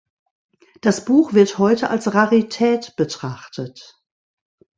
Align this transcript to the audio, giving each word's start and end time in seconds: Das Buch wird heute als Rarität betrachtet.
Das 0.81 1.05
Buch 1.05 1.33
wird 1.33 1.59
heute 1.59 1.91
als 1.91 2.11
Rarität 2.15 2.95
betrachtet. 2.95 4.01